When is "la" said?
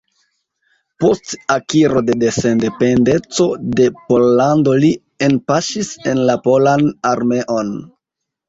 6.31-6.39